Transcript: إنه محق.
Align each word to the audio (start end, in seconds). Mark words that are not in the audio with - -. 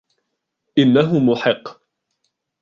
إنه 0.77 1.11
محق. 1.19 1.79